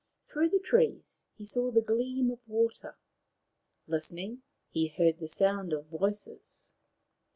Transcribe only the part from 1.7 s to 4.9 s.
gleam of water. Listening, he